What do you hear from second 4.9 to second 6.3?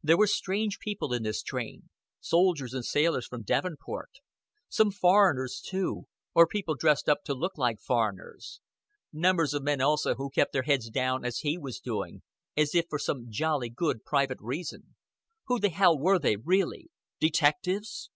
foreigners too,